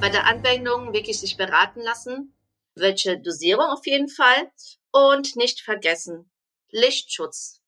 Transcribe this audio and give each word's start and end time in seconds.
bei 0.00 0.08
der 0.08 0.26
Anwendung 0.26 0.94
wirklich 0.94 1.20
sich 1.20 1.36
beraten 1.36 1.80
lassen, 1.80 2.34
welche 2.74 3.20
Dosierung 3.20 3.66
auf 3.66 3.86
jeden 3.86 4.08
Fall 4.08 4.50
und 4.92 5.36
nicht 5.36 5.60
vergessen, 5.60 6.30
Lichtschutz. 6.70 7.60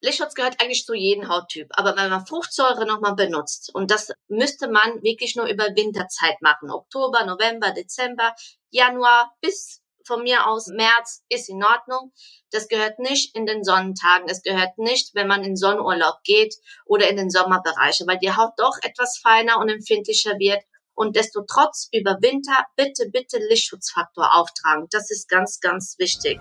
Lichtschutz 0.00 0.34
gehört 0.34 0.62
eigentlich 0.62 0.86
zu 0.86 0.94
jedem 0.94 1.28
Hauttyp, 1.28 1.68
aber 1.72 1.94
wenn 1.96 2.08
man 2.08 2.24
Fruchtsäure 2.24 2.86
nochmal 2.86 3.16
benutzt, 3.16 3.74
und 3.74 3.90
das 3.90 4.12
müsste 4.28 4.68
man 4.68 5.02
wirklich 5.02 5.36
nur 5.36 5.46
über 5.46 5.64
Winterzeit 5.76 6.40
machen, 6.40 6.70
Oktober, 6.70 7.26
November, 7.26 7.72
Dezember, 7.72 8.34
Januar 8.70 9.34
bis 9.42 9.82
von 10.06 10.22
mir 10.22 10.46
aus 10.46 10.68
März 10.68 11.22
ist 11.28 11.50
in 11.50 11.62
Ordnung. 11.62 12.12
Das 12.50 12.68
gehört 12.68 12.98
nicht 12.98 13.36
in 13.36 13.44
den 13.44 13.62
Sonnentagen. 13.62 14.26
Es 14.30 14.42
gehört 14.42 14.78
nicht, 14.78 15.14
wenn 15.14 15.28
man 15.28 15.44
in 15.44 15.54
Sonnenurlaub 15.54 16.22
geht 16.24 16.54
oder 16.86 17.10
in 17.10 17.18
den 17.18 17.28
Sommerbereiche, 17.28 18.06
weil 18.06 18.18
die 18.18 18.32
Haut 18.32 18.52
doch 18.56 18.78
etwas 18.80 19.18
feiner 19.18 19.58
und 19.58 19.68
empfindlicher 19.68 20.38
wird. 20.38 20.64
Und 20.98 21.14
desto 21.14 21.44
trotz 21.46 21.88
über 21.92 22.16
Winter 22.22 22.64
bitte, 22.74 23.08
bitte 23.12 23.38
Lichtschutzfaktor 23.38 24.34
auftragen. 24.34 24.88
Das 24.90 25.12
ist 25.12 25.28
ganz, 25.28 25.60
ganz 25.60 25.94
wichtig. 26.00 26.40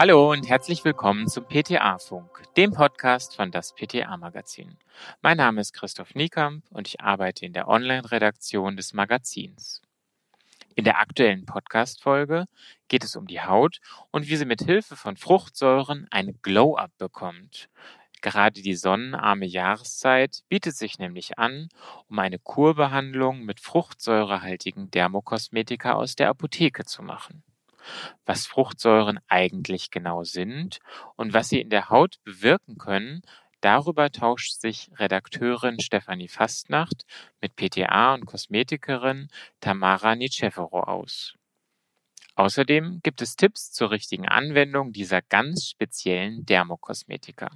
Hallo 0.00 0.32
und 0.32 0.48
herzlich 0.48 0.84
willkommen 0.84 1.28
zum 1.28 1.44
PTA-Funk, 1.44 2.42
dem 2.56 2.72
Podcast 2.72 3.36
von 3.36 3.52
das 3.52 3.72
PTA-Magazin. 3.72 4.78
Mein 5.22 5.36
Name 5.36 5.60
ist 5.60 5.72
Christoph 5.72 6.16
Niekamp 6.16 6.64
und 6.72 6.88
ich 6.88 7.00
arbeite 7.00 7.46
in 7.46 7.52
der 7.52 7.68
Online-Redaktion 7.68 8.76
des 8.76 8.94
Magazins. 8.94 9.80
In 10.74 10.84
der 10.84 10.98
aktuellen 10.98 11.46
Podcast-Folge 11.46 12.46
geht 12.88 13.04
es 13.04 13.14
um 13.14 13.26
die 13.26 13.40
Haut 13.42 13.80
und 14.10 14.28
wie 14.28 14.36
sie 14.36 14.44
mit 14.44 14.62
Hilfe 14.62 14.96
von 14.96 15.16
Fruchtsäuren 15.16 16.06
eine 16.10 16.32
Glow-Up 16.32 16.90
bekommt. 16.96 17.68
Gerade 18.22 18.62
die 18.62 18.74
sonnenarme 18.74 19.46
Jahreszeit 19.46 20.40
bietet 20.48 20.76
sich 20.76 20.98
nämlich 20.98 21.38
an, 21.38 21.68
um 22.08 22.18
eine 22.18 22.38
Kurbehandlung 22.38 23.44
mit 23.44 23.60
fruchtsäurehaltigen 23.60 24.90
Dermokosmetika 24.90 25.92
aus 25.94 26.16
der 26.16 26.28
Apotheke 26.28 26.84
zu 26.84 27.02
machen 27.02 27.42
was 28.26 28.46
Fruchtsäuren 28.46 29.20
eigentlich 29.28 29.90
genau 29.90 30.24
sind 30.24 30.80
und 31.16 31.32
was 31.32 31.48
sie 31.48 31.60
in 31.60 31.70
der 31.70 31.90
Haut 31.90 32.22
bewirken 32.24 32.78
können, 32.78 33.22
darüber 33.60 34.10
tauscht 34.10 34.60
sich 34.60 34.90
Redakteurin 34.96 35.80
Stefanie 35.80 36.28
Fastnacht 36.28 37.04
mit 37.40 37.56
PTA 37.56 38.14
und 38.14 38.26
Kosmetikerin 38.26 39.28
Tamara 39.60 40.14
Nicefero 40.14 40.80
aus. 40.80 41.34
Außerdem 42.36 43.00
gibt 43.02 43.20
es 43.20 43.36
Tipps 43.36 43.70
zur 43.72 43.90
richtigen 43.90 44.26
Anwendung 44.26 44.92
dieser 44.92 45.20
ganz 45.20 45.66
speziellen 45.66 46.46
Dermokosmetika. 46.46 47.50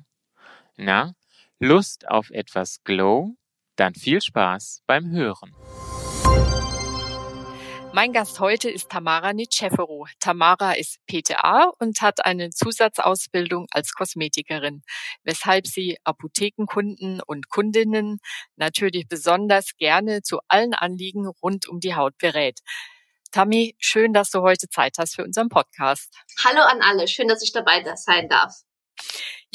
Na, 0.77 1.14
Lust 1.61 2.08
auf 2.08 2.30
etwas 2.30 2.83
Glow? 2.83 3.36
Dann 3.77 3.94
viel 3.94 4.20
Spaß 4.20 4.83
beim 4.86 5.08
Hören. 5.08 5.55
Mein 7.92 8.12
Gast 8.12 8.41
heute 8.41 8.70
ist 8.70 8.91
Tamara 8.91 9.33
Nitschefero. 9.33 10.08
Tamara 10.19 10.72
ist 10.72 10.98
PTA 11.06 11.70
und 11.78 12.02
hat 12.02 12.25
eine 12.25 12.50
Zusatzausbildung 12.50 13.67
als 13.70 13.92
Kosmetikerin, 13.92 14.83
weshalb 15.22 15.69
sie 15.69 15.97
Apothekenkunden 16.02 17.20
und 17.25 17.48
Kundinnen 17.48 18.19
natürlich 18.56 19.06
besonders 19.06 19.77
gerne 19.77 20.22
zu 20.22 20.41
allen 20.48 20.75
Anliegen 20.75 21.28
rund 21.41 21.69
um 21.69 21.78
die 21.78 21.95
Haut 21.95 22.19
berät. 22.19 22.58
Tammy, 23.30 23.77
schön, 23.78 24.12
dass 24.12 24.30
du 24.30 24.41
heute 24.41 24.69
Zeit 24.69 24.97
hast 24.98 25.14
für 25.14 25.22
unseren 25.22 25.48
Podcast. 25.48 26.12
Hallo 26.45 26.62
an 26.62 26.83
alle, 26.83 27.06
schön, 27.06 27.28
dass 27.28 27.45
ich 27.45 27.52
dabei 27.52 27.84
sein 27.95 28.28
darf. 28.28 28.64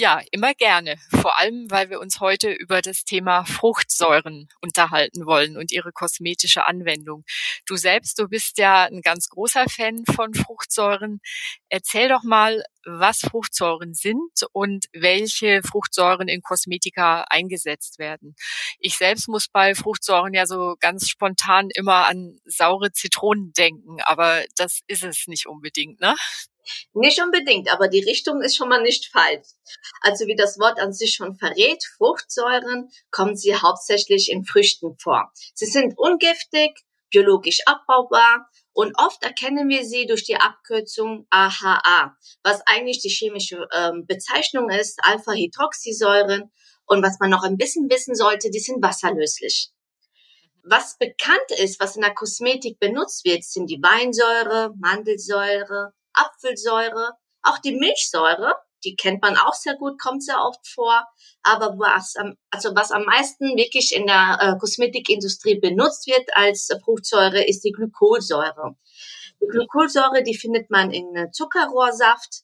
Ja, 0.02 0.22
immer 0.32 0.54
gerne. 0.54 0.96
Vor 1.10 1.38
allem, 1.38 1.70
weil 1.70 1.90
wir 1.90 2.00
uns 2.00 2.22
heute 2.22 2.52
über 2.54 2.82
das 2.82 3.04
Thema 3.04 3.44
Fruchtsäuren 3.44 4.48
unterhalten 4.62 5.26
wollen 5.26 5.58
und 5.58 5.74
ihre 5.74 5.92
kosmetische 5.92 6.66
Anwendung. 6.66 7.26
Du 7.66 7.76
selbst, 7.76 8.18
du 8.18 8.30
bist 8.30 8.58
ja 8.60 8.86
ein 8.86 9.02
ganz 9.02 9.28
großer 9.28 9.66
Fan 9.70 10.06
von 10.16 10.34
Fruchtsäuren. 10.34 11.20
Erzähl 11.68 12.08
doch 12.08 12.24
mal, 12.24 12.64
was 12.86 13.20
Fruchtsäuren 13.20 13.94
sind 13.94 14.32
und 14.54 14.86
welche 14.94 15.62
Fruchtsäuren 15.64 16.30
in 16.30 16.42
Kosmetika 16.42 17.26
eingesetzt 17.30 18.00
werden. 18.00 18.36
Ich 18.80 18.96
selbst 18.96 19.28
muss 19.28 19.50
bei 19.50 19.76
Fruchtsäuren 19.76 20.34
ja 20.34 20.46
so 20.46 20.78
ganz 20.80 21.10
spontan 21.10 21.70
immer 21.76 22.08
an 22.08 22.40
saure 22.46 22.94
Zitronen 22.94 23.52
denken, 23.52 23.98
aber 24.06 24.46
das 24.56 24.80
ist 24.88 25.04
es 25.04 25.28
nicht 25.28 25.46
unbedingt, 25.46 26.00
ne? 26.00 26.16
Nicht 26.94 27.22
unbedingt, 27.22 27.72
aber 27.72 27.88
die 27.88 28.04
Richtung 28.04 28.42
ist 28.42 28.56
schon 28.56 28.70
mal 28.70 28.82
nicht 28.82 29.12
falsch. 29.12 29.48
Also 30.02 30.28
wie 30.28 30.36
das 30.36 30.60
Wort 30.60 30.80
an 30.80 30.94
sich 30.94 31.14
schon 31.14 31.36
verrät, 31.36 31.84
Fruchtsäuren 31.98 32.90
kommen 33.12 33.36
sie 33.36 33.56
hauptsächlich 33.56 34.32
in 34.32 34.46
Früchten 34.46 34.98
vor. 34.98 35.32
Sie 35.54 35.66
sind 35.66 35.94
ungiftig, 35.98 36.78
biologisch 37.10 37.60
abbaubar 37.66 38.50
und 38.74 38.98
oft 38.98 39.24
erkennen 39.24 39.68
wir 39.68 39.84
sie 39.84 40.06
durch 40.06 40.24
die 40.24 40.38
Abkürzung 40.38 41.28
AHA, 41.30 42.16
was 42.44 42.62
eigentlich 42.66 43.02
die 43.02 43.10
chemische 43.10 43.68
ähm, 43.74 44.06
Bezeichnung 44.08 44.70
ist, 44.70 45.00
Alpha-Hydroxysäuren. 45.04 46.52
Und 46.86 47.04
was 47.04 47.20
man 47.20 47.30
noch 47.30 47.44
ein 47.44 47.58
bisschen 47.58 47.90
wissen 47.90 48.16
sollte, 48.16 48.50
die 48.50 48.60
sind 48.60 48.82
wasserlöslich. 48.82 49.72
Was 50.64 50.98
bekannt 50.98 51.52
ist, 51.58 51.80
was 51.80 51.96
in 51.96 52.02
der 52.02 52.14
Kosmetik 52.14 52.80
benutzt 52.80 53.26
wird, 53.26 53.44
sind 53.44 53.70
die 53.70 53.82
Weinsäure, 53.82 54.74
Mandelsäure, 54.80 55.94
Apfelsäure, 56.20 57.14
auch 57.42 57.58
die 57.60 57.76
Milchsäure, 57.76 58.56
die 58.84 58.96
kennt 58.96 59.22
man 59.22 59.38
auch 59.38 59.54
sehr 59.54 59.76
gut, 59.76 60.00
kommt 60.00 60.24
sehr 60.24 60.42
oft 60.42 60.66
vor. 60.68 61.06
Aber 61.44 61.78
was, 61.78 62.16
am, 62.16 62.36
also 62.50 62.76
was 62.76 62.92
am 62.92 63.04
meisten 63.04 63.58
wirklich 63.58 63.96
in 63.96 64.08
der 64.08 64.38
äh, 64.42 64.58
Kosmetikindustrie 64.58 65.60
benutzt 65.60 66.08
wird 66.08 66.30
als 66.36 66.70
Fruchtsäure, 66.84 67.44
ist 67.44 67.64
die 67.64 67.72
Glykolsäure. 67.72 68.76
Die 69.42 69.48
Glykolsäure, 69.48 70.24
die 70.24 70.38
findet 70.38 70.70
man 70.70 70.92
in 70.92 71.16
äh, 71.16 71.32
Zuckerrohrsaft, 71.32 72.44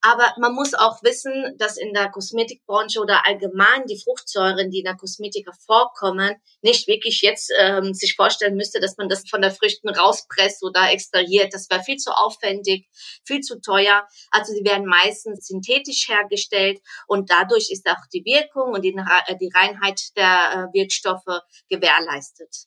aber 0.00 0.32
man 0.38 0.54
muss 0.54 0.74
auch 0.74 1.02
wissen, 1.02 1.56
dass 1.58 1.76
in 1.76 1.92
der 1.92 2.10
Kosmetikbranche 2.10 3.00
oder 3.00 3.26
allgemein 3.26 3.84
die 3.86 4.00
Fruchtsäuren, 4.00 4.70
die 4.70 4.78
in 4.78 4.84
der 4.84 4.96
Kosmetik 4.96 5.48
vorkommen, 5.66 6.36
nicht 6.62 6.86
wirklich 6.86 7.20
jetzt 7.22 7.52
ähm, 7.58 7.94
sich 7.94 8.14
vorstellen 8.14 8.54
müsste, 8.54 8.80
dass 8.80 8.96
man 8.96 9.08
das 9.08 9.28
von 9.28 9.42
der 9.42 9.50
Früchten 9.50 9.88
rauspresst 9.88 10.62
oder 10.62 10.90
extrahiert. 10.92 11.52
Das 11.52 11.68
wäre 11.68 11.82
viel 11.82 11.96
zu 11.96 12.12
aufwendig, 12.12 12.88
viel 13.24 13.40
zu 13.40 13.60
teuer. 13.60 14.06
Also 14.30 14.52
sie 14.52 14.64
werden 14.64 14.86
meistens 14.86 15.46
synthetisch 15.46 16.08
hergestellt 16.08 16.80
und 17.08 17.30
dadurch 17.30 17.70
ist 17.70 17.86
auch 17.88 18.06
die 18.12 18.24
Wirkung 18.24 18.74
und 18.74 18.82
die, 18.82 18.94
äh, 18.94 19.36
die 19.36 19.50
Reinheit 19.52 20.00
der 20.16 20.70
äh, 20.72 20.78
Wirkstoffe 20.78 21.42
gewährleistet. 21.68 22.66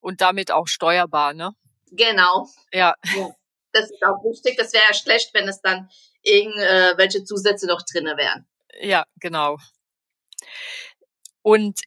Und 0.00 0.20
damit 0.20 0.50
auch 0.50 0.66
steuerbar, 0.66 1.32
ne? 1.32 1.52
Genau. 1.92 2.48
Ja. 2.72 2.94
ja. 3.14 3.30
Das 3.72 3.90
ist 3.90 4.02
auch 4.02 4.22
wichtig. 4.24 4.56
Das 4.56 4.72
wäre 4.72 4.84
ja 4.88 4.94
schlecht, 4.94 5.32
wenn 5.34 5.48
es 5.48 5.60
dann 5.60 5.88
irgendwelche 6.22 7.24
Zusätze 7.24 7.66
noch 7.66 7.82
drinne 7.82 8.16
wären. 8.16 8.46
Ja, 8.80 9.04
genau. 9.20 9.58
Und 11.42 11.80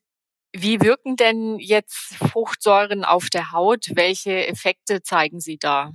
wie 0.52 0.82
wirken 0.82 1.16
denn 1.16 1.60
jetzt 1.60 2.16
Fruchtsäuren 2.16 3.04
auf 3.04 3.30
der 3.30 3.52
Haut? 3.52 3.88
Welche 3.94 4.48
Effekte 4.48 5.02
zeigen 5.02 5.40
sie 5.40 5.58
da? 5.58 5.92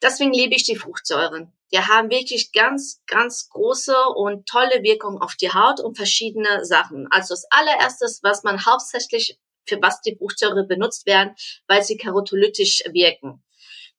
Deswegen 0.00 0.32
liebe 0.32 0.54
ich 0.54 0.64
die 0.64 0.76
Fruchtsäuren. 0.76 1.52
Die 1.72 1.78
haben 1.78 2.08
wirklich 2.08 2.52
ganz, 2.52 3.02
ganz 3.06 3.48
große 3.50 3.94
und 4.14 4.46
tolle 4.48 4.82
Wirkung 4.82 5.20
auf 5.20 5.34
die 5.34 5.52
Haut 5.52 5.80
und 5.80 5.96
verschiedene 5.96 6.64
Sachen. 6.64 7.08
Also 7.10 7.34
das 7.34 7.46
allererstes, 7.50 8.20
was 8.22 8.42
man 8.42 8.64
hauptsächlich 8.64 9.38
für 9.66 9.82
was 9.82 10.00
die 10.00 10.16
Fruchtsäure 10.16 10.64
benutzt 10.64 11.04
werden, 11.04 11.34
weil 11.66 11.82
sie 11.82 11.96
karotolytisch 11.96 12.84
wirken. 12.92 13.44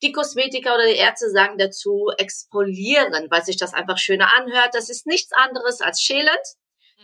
Die 0.02 0.12
Kosmetiker 0.12 0.76
oder 0.76 0.86
die 0.86 0.96
Ärzte 0.96 1.30
sagen 1.30 1.58
dazu 1.58 2.10
expolieren, 2.18 3.30
weil 3.30 3.44
sich 3.44 3.58
das 3.58 3.74
einfach 3.74 3.98
schöner 3.98 4.34
anhört. 4.38 4.74
Das 4.74 4.90
ist 4.90 5.06
nichts 5.06 5.32
anderes 5.34 5.82
als 5.82 6.02
schälend. 6.02 6.40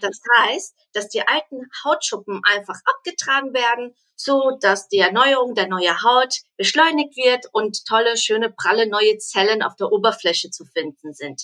Das 0.02 0.20
heißt, 0.38 0.76
dass 0.94 1.10
die 1.10 1.26
alten 1.26 1.70
Hautschuppen 1.84 2.42
einfach 2.46 2.80
abgetragen 2.86 3.54
werden, 3.54 3.96
so 4.16 4.58
dass 4.62 4.88
die 4.88 5.00
Erneuerung 5.00 5.56
der 5.56 5.68
neuen 5.68 6.04
Haut 6.04 6.36
beschleunigt 6.58 7.16
wird 7.16 7.48
und 7.54 7.86
tolle, 7.86 8.18
schöne, 8.18 8.50
pralle 8.50 8.88
neue 8.88 9.18
Zellen 9.18 9.62
auf 9.62 9.76
der 9.76 9.92
Oberfläche 9.92 10.50
zu 10.50 10.66
finden 10.66 11.14
sind. 11.14 11.44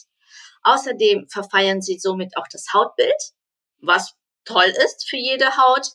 Außerdem 0.63 1.27
verfeiern 1.29 1.81
sie 1.81 1.97
somit 1.97 2.37
auch 2.37 2.47
das 2.51 2.67
Hautbild, 2.73 3.15
was 3.79 4.15
toll 4.45 4.73
ist 4.85 5.09
für 5.09 5.17
jede 5.17 5.57
Haut. 5.57 5.87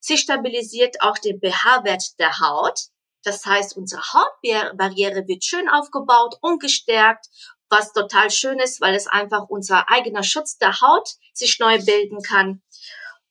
Sie 0.00 0.18
stabilisiert 0.18 1.00
auch 1.00 1.18
den 1.18 1.40
pH-Wert 1.40 2.18
der 2.18 2.38
Haut. 2.40 2.78
Das 3.24 3.44
heißt, 3.44 3.76
unsere 3.76 4.02
Hautbarriere 4.12 5.26
wird 5.26 5.44
schön 5.44 5.68
aufgebaut 5.68 6.36
und 6.40 6.60
gestärkt, 6.60 7.26
was 7.68 7.92
total 7.92 8.30
schön 8.30 8.58
ist, 8.58 8.80
weil 8.80 8.94
es 8.94 9.06
einfach 9.06 9.48
unser 9.48 9.90
eigener 9.90 10.22
Schutz 10.22 10.58
der 10.58 10.80
Haut 10.80 11.08
sich 11.32 11.58
neu 11.58 11.82
bilden 11.82 12.22
kann. 12.22 12.62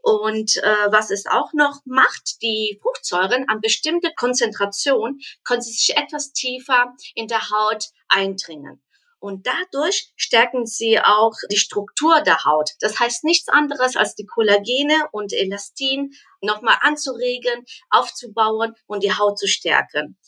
Und 0.04 0.58
äh, 0.58 0.92
was 0.92 1.12
es 1.12 1.28
auch 1.28 1.54
noch 1.54 1.80
macht, 1.86 2.42
die 2.42 2.78
Fruchtsäuren 2.82 3.48
an 3.48 3.62
bestimmte 3.62 4.12
Konzentration 4.14 5.20
können 5.46 5.62
sie 5.62 5.72
sich 5.72 5.96
etwas 5.96 6.34
tiefer 6.34 6.94
in 7.16 7.30
der 7.30 7.50
Haut 7.50 7.86
eindringen. 8.10 8.83
Und 9.24 9.48
dadurch 9.48 10.12
stärken 10.18 10.66
sie 10.66 11.00
auch 11.00 11.32
die 11.50 11.56
Struktur 11.56 12.20
der 12.24 12.44
Haut. 12.44 12.72
Das 12.82 13.00
heißt 13.00 13.24
nichts 13.24 13.48
anderes 13.48 13.96
als 13.96 14.16
die 14.16 14.26
Kollagene 14.26 15.08
und 15.14 15.32
Elastin 15.32 16.12
nochmal 16.42 16.76
anzuregen, 16.82 17.64
aufzubauen 17.90 18.76
und 18.86 19.02
die 19.02 19.14
Haut 19.14 19.40
zu 19.40 19.48
stärken. 19.48 20.20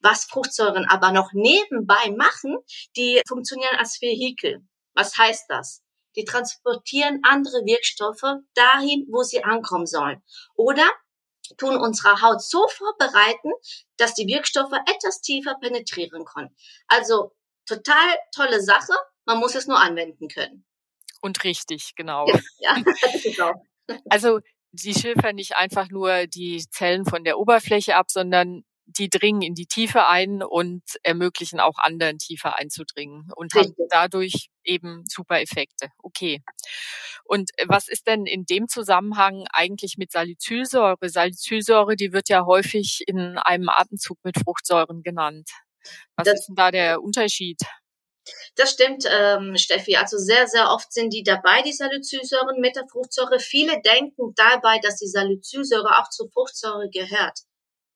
Was 0.00 0.24
Fruchtsäuren 0.24 0.86
aber 0.88 1.12
noch 1.12 1.34
nebenbei 1.34 2.10
machen, 2.16 2.56
die 2.96 3.20
funktionieren 3.28 3.76
als 3.76 4.00
Vehikel. 4.00 4.66
Was 4.94 5.18
heißt 5.18 5.44
das? 5.48 5.82
Die 6.16 6.24
transportieren 6.24 7.20
andere 7.24 7.66
Wirkstoffe 7.66 8.40
dahin, 8.54 9.06
wo 9.10 9.24
sie 9.24 9.44
ankommen 9.44 9.86
sollen. 9.86 10.22
Oder 10.54 10.90
tun 11.58 11.76
unsere 11.76 12.22
Haut 12.22 12.42
so 12.42 12.66
vorbereiten, 12.68 13.52
dass 13.98 14.14
die 14.14 14.26
Wirkstoffe 14.26 14.72
etwas 14.86 15.20
tiefer 15.20 15.54
penetrieren 15.60 16.24
können. 16.24 16.56
Also 16.86 17.34
total 17.68 18.16
tolle 18.34 18.60
Sache. 18.62 18.92
Man 19.26 19.38
muss 19.38 19.54
es 19.54 19.66
nur 19.66 19.78
anwenden 19.80 20.28
können. 20.28 20.64
Und 21.20 21.44
richtig, 21.44 21.94
genau. 21.96 22.26
Ja, 22.58 22.76
genau. 23.22 23.52
Also 24.10 24.40
sie 24.72 24.92
schilfern 24.92 25.36
nicht 25.36 25.56
einfach 25.56 25.88
nur 25.88 26.26
die 26.26 26.62
Zellen 26.70 27.06
von 27.06 27.24
der 27.24 27.38
Oberfläche 27.38 27.96
ab, 27.96 28.10
sondern 28.10 28.64
die 28.84 29.10
dringen 29.10 29.42
in 29.42 29.54
die 29.54 29.66
Tiefe 29.66 30.06
ein 30.06 30.42
und 30.42 30.82
ermöglichen 31.02 31.60
auch 31.60 31.78
anderen 31.78 32.18
tiefer 32.18 32.58
einzudringen 32.58 33.30
und 33.36 33.54
Richtig. 33.54 33.76
haben 33.78 33.86
dadurch 33.90 34.48
eben 34.64 35.04
super 35.06 35.40
Effekte. 35.40 35.88
Okay. 36.02 36.42
Und 37.24 37.50
was 37.66 37.88
ist 37.88 38.06
denn 38.06 38.24
in 38.24 38.44
dem 38.46 38.68
Zusammenhang 38.68 39.44
eigentlich 39.52 39.98
mit 39.98 40.10
Salicylsäure? 40.10 40.96
Salicylsäure, 41.02 41.96
die 41.96 42.12
wird 42.12 42.30
ja 42.30 42.46
häufig 42.46 43.04
in 43.06 43.36
einem 43.38 43.68
Atemzug 43.68 44.18
mit 44.24 44.38
Fruchtsäuren 44.38 45.02
genannt. 45.02 45.50
Was 46.16 46.26
das, 46.26 46.40
ist 46.40 46.46
denn 46.46 46.56
da 46.56 46.70
der 46.70 47.02
Unterschied? 47.02 47.58
Das 48.56 48.72
stimmt, 48.72 49.04
ähm, 49.08 49.56
Steffi. 49.56 49.96
Also 49.96 50.18
sehr, 50.18 50.46
sehr 50.46 50.70
oft 50.70 50.92
sind 50.92 51.12
die 51.12 51.22
dabei, 51.22 51.62
die 51.62 51.72
Salicylsäuren 51.72 52.60
mit 52.60 52.76
der 52.76 52.86
Fruchtsäure. 52.90 53.40
Viele 53.40 53.80
denken 53.82 54.34
dabei, 54.34 54.78
dass 54.82 54.96
die 54.96 55.08
Salicylsäure 55.08 55.98
auch 55.98 56.10
zur 56.10 56.30
Fruchtsäure 56.30 56.88
gehört. 56.90 57.40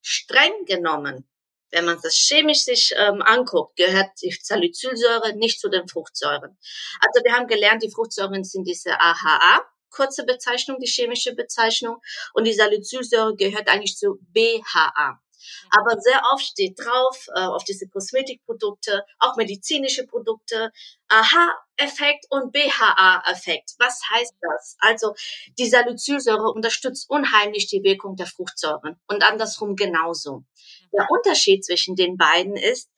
Streng 0.01 0.65
genommen, 0.67 1.29
wenn 1.71 1.85
man 1.85 1.99
das 2.03 2.15
chemisch 2.15 2.65
sich 2.65 2.95
ähm, 2.97 3.23
anguckt, 3.23 3.77
gehört 3.77 4.11
die 4.23 4.37
Salicylsäure 4.41 5.35
nicht 5.37 5.61
zu 5.61 5.69
den 5.69 5.89
Fruchtsäuren. 5.89 6.59
Also 7.01 7.25
wir 7.25 7.33
haben 7.33 7.47
gelernt, 7.47 7.83
die 7.83 7.91
Fruchtsäuren 7.91 8.45
sind 8.45 8.65
diese 8.65 9.01
AHA, 9.01 9.63
kurze 9.91 10.25
Bezeichnung, 10.25 10.79
die 10.81 10.87
chemische 10.87 11.35
Bezeichnung, 11.35 11.97
und 12.35 12.45
die 12.45 12.53
Salicylsäure 12.53 13.37
gehört 13.37 13.69
eigentlich 13.69 13.97
zu 13.97 14.19
BHA. 14.33 15.22
Aber 15.71 16.01
sehr 16.01 16.23
oft 16.33 16.45
steht 16.45 16.79
drauf, 16.79 17.27
äh, 17.35 17.41
auf 17.41 17.65
diese 17.65 17.89
Kosmetikprodukte, 17.89 19.05
auch 19.19 19.37
medizinische 19.37 20.07
Produkte, 20.07 20.73
AHA-Effekt 21.09 22.27
und 22.31 22.53
BHA-Effekt. 22.53 23.75
Was 23.79 24.01
heißt 24.11 24.35
das? 24.41 24.77
Also 24.79 25.15
die 25.59 25.69
Salicylsäure 25.69 26.51
unterstützt 26.51 27.09
unheimlich 27.11 27.67
die 27.67 27.83
Wirkung 27.83 28.17
der 28.17 28.27
Fruchtsäuren 28.27 29.01
und 29.07 29.23
andersrum 29.23 29.77
genauso. 29.77 30.45
Der 30.93 31.07
Unterschied 31.11 31.65
zwischen 31.65 31.97
den 31.97 32.17
beiden 32.17 32.57
ist, 32.57 32.91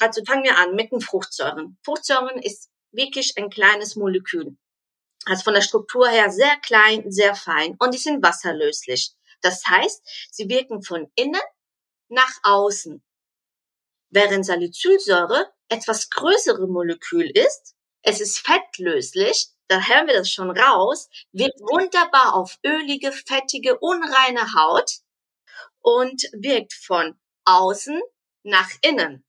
also 0.00 0.24
fangen 0.24 0.44
wir 0.44 0.58
an 0.58 0.74
mit 0.74 0.92
den 0.92 1.00
Fruchtsäuren. 1.00 1.78
Fruchtsäuren 1.84 2.40
ist 2.40 2.70
wirklich 2.92 3.34
ein 3.36 3.50
kleines 3.50 3.96
Molekül. 3.96 4.56
Also 5.26 5.44
von 5.44 5.54
der 5.54 5.62
Struktur 5.62 6.08
her 6.08 6.30
sehr 6.30 6.56
klein, 6.56 7.10
sehr 7.10 7.34
fein 7.34 7.76
und 7.78 7.94
die 7.94 7.98
sind 7.98 8.22
wasserlöslich. 8.22 9.12
Das 9.40 9.64
heißt, 9.66 10.28
sie 10.30 10.48
wirken 10.48 10.82
von 10.82 11.10
innen 11.14 11.40
nach 12.08 12.38
außen. 12.42 13.02
Während 14.10 14.46
Salicylsäure 14.46 15.52
etwas 15.68 16.10
größere 16.10 16.68
Molekül 16.68 17.30
ist, 17.30 17.74
es 18.02 18.20
ist 18.20 18.38
fettlöslich, 18.38 19.48
da 19.68 19.80
hören 19.80 20.06
wir 20.06 20.14
das 20.14 20.30
schon 20.30 20.50
raus, 20.50 21.08
wirkt 21.32 21.58
wunderbar 21.60 22.34
auf 22.34 22.58
ölige, 22.64 23.12
fettige, 23.12 23.78
unreine 23.78 24.54
Haut 24.54 24.98
und 25.80 26.22
wirkt 26.32 26.74
von 26.74 27.18
außen 27.44 28.00
nach 28.44 28.70
innen. 28.82 29.24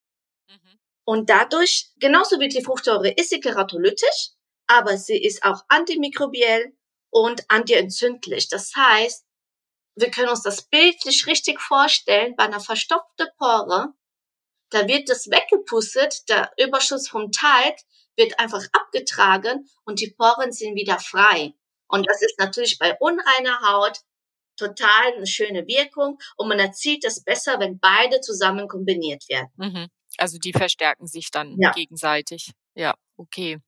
Mhm. 0.50 0.80
Und 1.06 1.30
dadurch, 1.30 1.92
genauso 1.98 2.40
wie 2.40 2.50
die 2.50 2.64
Fruchtsäure, 2.64 3.12
ist 3.12 3.30
sie 3.30 3.40
keratolytisch, 3.40 4.32
aber 4.68 4.98
sie 4.98 5.22
ist 5.22 5.44
auch 5.44 5.64
antimikrobiell 5.70 6.76
und 7.10 7.50
antientzündlich. 7.50 8.50
Das 8.50 8.76
heißt, 8.76 9.25
wir 9.96 10.12
können 10.12 10.30
uns 10.30 10.44
das 10.44 10.64
bildlich 10.64 11.28
richtig 11.28 11.62
vorstellen, 11.62 12.36
bei 12.36 12.44
einer 12.44 12.60
verstopften 12.60 13.28
Pore, 13.38 13.94
da 14.70 14.88
wird 14.88 15.10
das 15.10 15.30
weggepustet, 15.30 16.28
der 16.30 16.52
Überschuss 16.58 17.08
vom 17.08 17.32
Talg 17.32 17.78
wird 18.18 18.40
einfach 18.40 18.64
abgetragen 18.72 19.68
und 19.86 20.00
die 20.00 20.12
Poren 20.18 20.52
sind 20.52 20.76
wieder 20.76 21.00
frei. 21.00 21.54
Und 21.88 22.08
das 22.08 22.22
ist 22.22 22.40
natürlich 22.40 22.78
bei 22.80 22.96
unreiner 23.00 23.60
Haut 23.62 24.00
total 24.58 25.14
eine 25.16 25.28
schöne 25.28 25.68
Wirkung 25.68 26.18
und 26.38 26.48
man 26.48 26.60
erzielt 26.60 27.04
das 27.04 27.24
besser, 27.24 27.60
wenn 27.60 27.80
beide 27.80 28.22
zusammen 28.22 28.68
kombiniert 28.68 29.28
werden. 29.30 29.52
Mhm. 29.58 29.88
Also 30.18 30.38
die 30.38 30.54
verstärken 30.54 31.08
sich 31.08 31.30
dann 31.30 31.58
ja. 31.60 31.72
gegenseitig. 31.72 32.52
Ja, 32.74 32.96
okay. 33.18 33.60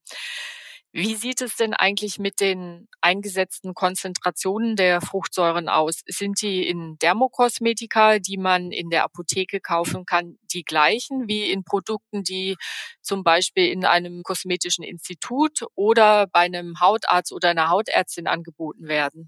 Wie 0.93 1.15
sieht 1.15 1.41
es 1.41 1.55
denn 1.57 1.73
eigentlich 1.73 2.17
mit 2.17 2.39
den 2.39 2.87
eingesetzten 3.01 3.73
Konzentrationen 3.73 4.75
der 4.75 5.01
Fruchtsäuren 5.01 5.69
aus? 5.69 6.01
Sind 6.07 6.41
die 6.41 6.67
in 6.67 6.97
Dermokosmetika, 6.99 8.19
die 8.19 8.37
man 8.37 8.71
in 8.71 8.89
der 8.89 9.03
Apotheke 9.03 9.59
kaufen 9.59 10.05
kann, 10.05 10.37
die 10.53 10.63
gleichen 10.63 11.27
wie 11.27 11.51
in 11.51 11.63
Produkten, 11.63 12.23
die 12.23 12.55
zum 13.01 13.23
Beispiel 13.23 13.67
in 13.69 13.85
einem 13.85 14.23
kosmetischen 14.23 14.83
Institut 14.83 15.61
oder 15.75 16.25
bei 16.27 16.39
einem 16.41 16.79
Hautarzt 16.79 17.31
oder 17.33 17.49
einer 17.49 17.69
Hautärztin 17.69 18.27
angeboten 18.27 18.87
werden? 18.87 19.27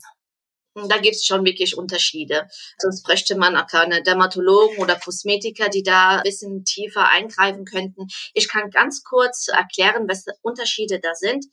Da 0.76 0.98
gibt 0.98 1.16
es 1.16 1.26
schon 1.26 1.46
wirklich 1.46 1.78
Unterschiede. 1.78 2.48
Sonst 2.78 3.04
bräuchte 3.04 3.36
man 3.36 3.56
auch 3.58 3.68
keine 3.68 4.04
Dermatologen 4.04 4.78
oder 4.78 4.96
Kosmetiker, 4.96 5.70
die 5.70 5.84
da 5.84 6.18
ein 6.18 6.24
bisschen 6.24 6.64
tiefer 6.64 7.10
eingreifen 7.10 7.66
könnten. 7.66 8.08
Ich 8.34 8.48
kann 8.48 8.70
ganz 8.70 9.04
kurz 9.04 9.48
erklären, 9.48 10.08
was 10.08 10.26
Unterschiede 10.42 11.00
da 11.00 11.16
sind 11.16 11.46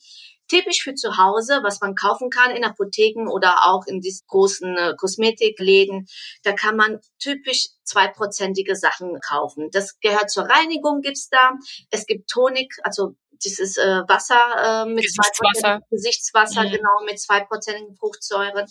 typisch 0.49 0.83
für 0.83 0.95
zu 0.95 1.17
Hause, 1.17 1.61
was 1.63 1.81
man 1.81 1.95
kaufen 1.95 2.31
kann 2.31 2.51
in 2.51 2.65
Apotheken 2.65 3.29
oder 3.29 3.67
auch 3.67 3.87
in 3.87 4.01
diesen 4.01 4.27
großen 4.29 4.77
äh, 4.77 4.95
Kosmetikläden. 4.97 6.07
Da 6.43 6.53
kann 6.53 6.77
man 6.77 7.01
typisch 7.19 7.69
zweiprozentige 7.85 8.77
Sachen 8.77 9.19
kaufen. 9.21 9.71
Das 9.73 9.99
gehört 10.01 10.31
zur 10.31 10.45
Reinigung, 10.45 11.01
gibt's 11.01 11.29
da. 11.29 11.53
Es 11.91 12.07
gibt 12.07 12.29
Tonik, 12.29 12.75
also 12.83 13.17
dieses 13.45 13.77
äh, 13.77 14.03
Wasser 14.09 14.85
äh, 14.85 14.87
mit 14.87 15.05
Gesichtswasser, 15.05 15.81
Gesichtswasser 15.91 16.65
mhm. 16.65 16.71
genau 16.71 17.05
mit 17.05 17.21
zweiprozentigen 17.21 17.97
Fruchtsäuren. 17.97 18.67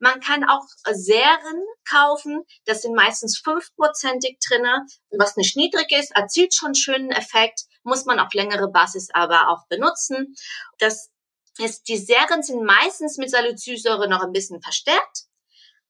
Man 0.00 0.20
kann 0.20 0.44
auch 0.44 0.64
Serien 0.92 1.62
kaufen, 1.88 2.42
das 2.64 2.82
sind 2.82 2.94
meistens 2.94 3.40
fünfprozentig 3.42 4.38
drinne, 4.46 4.86
was 5.16 5.36
nicht 5.36 5.56
niedrig 5.56 5.90
ist, 5.92 6.14
erzielt 6.14 6.54
schon 6.54 6.74
schönen 6.74 7.10
Effekt, 7.10 7.62
muss 7.82 8.04
man 8.04 8.20
auf 8.20 8.32
längere 8.34 8.70
Basis 8.70 9.08
aber 9.12 9.48
auch 9.48 9.66
benutzen. 9.68 10.34
Das 10.78 11.10
ist, 11.58 11.88
die 11.88 11.96
Serien 11.96 12.42
sind 12.42 12.62
meistens 12.62 13.16
mit 13.18 13.30
Salicylsäure 13.30 14.08
noch 14.08 14.22
ein 14.22 14.32
bisschen 14.32 14.60
verstärkt. 14.60 15.27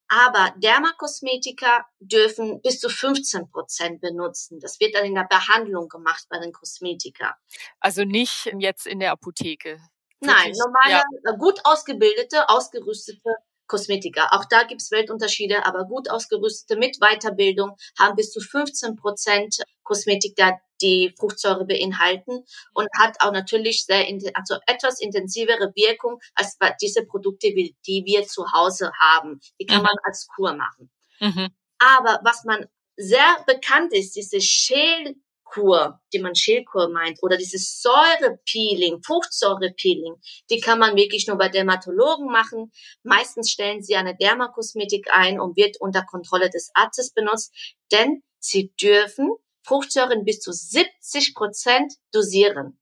Aber 0.08 0.54
Dermakosmetika 0.56 1.86
dürfen 2.00 2.62
bis 2.62 2.80
zu 2.80 2.88
15 2.88 3.50
Prozent 3.50 4.00
benutzen. 4.00 4.58
Das 4.60 4.80
wird 4.80 4.94
dann 4.94 5.04
in 5.04 5.14
der 5.14 5.26
Behandlung 5.28 5.88
gemacht 5.88 6.24
bei 6.30 6.38
den 6.38 6.52
Kosmetika. 6.52 7.36
Also 7.80 8.04
nicht 8.04 8.50
jetzt 8.58 8.86
in 8.86 9.00
der 9.00 9.12
Apotheke. 9.12 9.78
Nein, 10.20 10.52
normale, 10.52 11.02
ja. 11.24 11.32
gut 11.36 11.60
ausgebildete, 11.64 12.48
ausgerüstete 12.48 13.34
Kosmetika. 13.68 14.28
Auch 14.32 14.46
da 14.46 14.64
gibt's 14.64 14.90
Weltunterschiede, 14.90 15.64
aber 15.66 15.84
gut 15.84 16.10
ausgerüstete 16.10 16.76
mit 16.78 16.98
Weiterbildung 17.00 17.76
haben 17.98 18.16
bis 18.16 18.32
zu 18.32 18.40
15 18.40 18.96
Prozent 18.96 19.62
Kosmetika, 19.84 20.58
die 20.80 21.14
Fruchtsäure 21.18 21.64
beinhalten 21.64 22.44
und 22.74 22.88
hat 22.98 23.16
auch 23.20 23.32
natürlich 23.32 23.84
sehr, 23.84 24.06
also 24.34 24.56
etwas 24.66 25.00
intensivere 25.00 25.72
Wirkung 25.74 26.20
als 26.34 26.56
diese 26.80 27.04
Produkte, 27.04 27.48
die 27.52 28.02
wir 28.04 28.26
zu 28.26 28.52
Hause 28.52 28.92
haben. 29.00 29.40
Die 29.60 29.66
kann 29.66 29.78
mhm. 29.78 29.84
man 29.84 29.96
als 30.04 30.28
Kur 30.28 30.54
machen. 30.54 30.90
Mhm. 31.20 31.48
Aber 31.78 32.20
was 32.24 32.44
man 32.44 32.66
sehr 32.96 33.44
bekannt 33.46 33.92
ist, 33.92 34.16
diese 34.16 34.40
Schäl 34.40 35.14
Kur, 35.50 36.00
die 36.12 36.18
man 36.18 36.34
Schälkur 36.34 36.88
meint, 36.90 37.22
oder 37.22 37.36
dieses 37.36 37.80
Säurepeeling, 37.80 39.02
Fruchtsäurepeeling, 39.02 40.16
die 40.50 40.60
kann 40.60 40.78
man 40.78 40.96
wirklich 40.96 41.26
nur 41.26 41.38
bei 41.38 41.48
Dermatologen 41.48 42.26
machen. 42.26 42.70
Meistens 43.02 43.50
stellen 43.50 43.82
sie 43.82 43.96
eine 43.96 44.16
Dermakosmetik 44.16 45.08
ein 45.12 45.40
und 45.40 45.56
wird 45.56 45.80
unter 45.80 46.02
Kontrolle 46.04 46.50
des 46.50 46.70
Arztes 46.74 47.12
benutzt, 47.12 47.54
denn 47.90 48.22
sie 48.38 48.72
dürfen 48.80 49.30
Fruchtsäuren 49.68 50.24
bis 50.24 50.40
zu 50.40 50.52
70 50.52 51.34
Prozent 51.34 51.92
dosieren. 52.12 52.80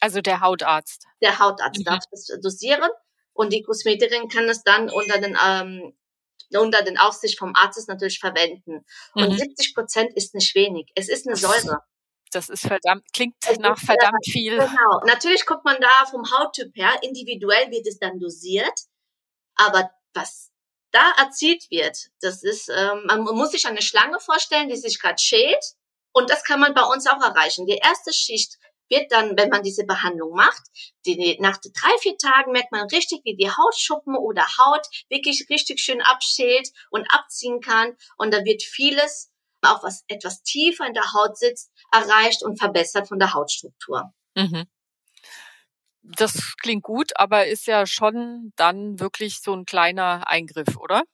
Also 0.00 0.20
der 0.20 0.40
Hautarzt. 0.40 1.06
Der 1.20 1.38
Hautarzt 1.38 1.80
mhm. 1.80 1.84
darf 1.84 2.04
das 2.10 2.28
dosieren 2.42 2.90
und 3.32 3.52
die 3.52 3.62
Kosmetikerin 3.62 4.28
kann 4.28 4.48
es 4.48 4.62
dann 4.62 4.88
unter 4.88 5.20
den 5.20 5.36
ähm, 5.44 5.92
unter 6.58 6.82
den 6.82 6.98
Aufsicht 6.98 7.38
vom 7.38 7.54
Arztes 7.54 7.86
natürlich 7.86 8.18
verwenden. 8.18 8.84
Und 9.14 9.30
mhm. 9.30 9.36
70 9.36 9.74
Prozent 9.74 10.16
ist 10.16 10.34
nicht 10.34 10.54
wenig. 10.54 10.90
Es 10.94 11.08
ist 11.08 11.26
eine 11.26 11.36
Säure. 11.36 11.78
Das 12.32 12.48
ist 12.48 12.66
verdammt, 12.66 13.04
klingt 13.12 13.34
es 13.48 13.58
nach 13.58 13.78
verdammt 13.78 14.24
viel. 14.24 14.56
Genau. 14.56 15.00
Natürlich 15.06 15.44
guckt 15.46 15.64
man 15.64 15.80
da 15.80 16.06
vom 16.10 16.22
Hauttyp 16.30 16.74
her, 16.76 16.92
individuell 17.02 17.70
wird 17.70 17.86
es 17.86 17.98
dann 17.98 18.20
dosiert. 18.20 18.78
Aber 19.56 19.90
was 20.14 20.50
da 20.92 21.12
erzielt 21.18 21.70
wird, 21.70 22.10
das 22.20 22.42
ist, 22.42 22.68
ähm, 22.68 23.04
man 23.06 23.22
muss 23.22 23.50
sich 23.50 23.66
eine 23.66 23.82
Schlange 23.82 24.20
vorstellen, 24.20 24.68
die 24.68 24.76
sich 24.76 25.00
gerade 25.00 25.18
schält. 25.20 25.74
Und 26.12 26.30
das 26.30 26.44
kann 26.44 26.60
man 26.60 26.74
bei 26.74 26.82
uns 26.82 27.06
auch 27.06 27.20
erreichen. 27.20 27.66
Die 27.66 27.78
erste 27.78 28.12
Schicht 28.12 28.58
wird 28.90 29.12
dann, 29.12 29.36
wenn 29.38 29.48
man 29.48 29.62
diese 29.62 29.84
Behandlung 29.84 30.34
macht, 30.34 30.62
die, 31.06 31.38
nach 31.40 31.56
drei, 31.58 31.96
vier 32.00 32.18
Tagen 32.18 32.52
merkt 32.52 32.72
man 32.72 32.88
richtig, 32.88 33.20
wie 33.24 33.36
die 33.36 33.48
Hautschuppen 33.48 34.16
oder 34.16 34.42
Haut 34.42 34.86
wirklich 35.08 35.46
richtig 35.48 35.80
schön 35.80 36.02
abschält 36.02 36.70
und 36.90 37.06
abziehen 37.10 37.60
kann. 37.60 37.96
Und 38.18 38.34
da 38.34 38.44
wird 38.44 38.62
vieles, 38.62 39.30
auch 39.62 39.82
was 39.84 40.04
etwas 40.08 40.42
tiefer 40.42 40.86
in 40.86 40.94
der 40.94 41.12
Haut 41.12 41.38
sitzt, 41.38 41.70
erreicht 41.92 42.42
und 42.42 42.58
verbessert 42.58 43.08
von 43.08 43.18
der 43.18 43.32
Hautstruktur. 43.32 44.12
Mhm. 44.34 44.64
Das 46.02 46.56
klingt 46.60 46.82
gut, 46.82 47.12
aber 47.16 47.46
ist 47.46 47.66
ja 47.66 47.86
schon 47.86 48.52
dann 48.56 48.98
wirklich 48.98 49.40
so 49.40 49.54
ein 49.54 49.66
kleiner 49.66 50.26
Eingriff, 50.26 50.76
oder? 50.76 51.04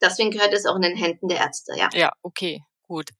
Deswegen 0.00 0.30
gehört 0.30 0.54
es 0.54 0.64
auch 0.66 0.76
in 0.76 0.82
den 0.82 0.96
Händen 0.96 1.28
der 1.28 1.38
Ärzte, 1.38 1.74
ja. 1.76 1.90
Ja, 1.92 2.12
okay, 2.22 2.62
gut. 2.82 3.10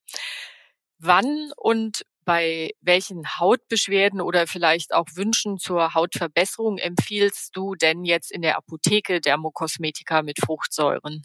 Wann 1.02 1.50
und 1.56 2.02
bei 2.26 2.72
welchen 2.82 3.26
Hautbeschwerden 3.38 4.20
oder 4.20 4.46
vielleicht 4.46 4.92
auch 4.92 5.06
Wünschen 5.14 5.58
zur 5.58 5.94
Hautverbesserung 5.94 6.76
empfiehlst 6.76 7.56
du 7.56 7.74
denn 7.74 8.04
jetzt 8.04 8.30
in 8.30 8.42
der 8.42 8.58
Apotheke 8.58 9.22
Dermokosmetika 9.22 10.20
mit 10.22 10.38
Fruchtsäuren? 10.44 11.22